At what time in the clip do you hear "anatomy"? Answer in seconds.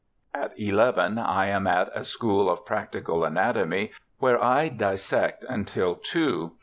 3.23-3.91